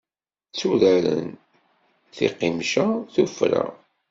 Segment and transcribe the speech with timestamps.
[0.51, 1.27] Tturaren
[2.15, 3.65] tiqemca tufra.